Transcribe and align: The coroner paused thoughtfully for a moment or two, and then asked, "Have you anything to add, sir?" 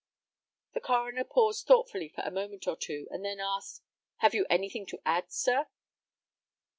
The 0.73 0.81
coroner 0.81 1.23
paused 1.23 1.67
thoughtfully 1.67 2.09
for 2.09 2.21
a 2.21 2.31
moment 2.31 2.67
or 2.67 2.75
two, 2.75 3.07
and 3.11 3.23
then 3.23 3.39
asked, 3.39 3.83
"Have 4.21 4.33
you 4.33 4.47
anything 4.49 4.87
to 4.87 5.01
add, 5.05 5.31
sir?" 5.31 5.67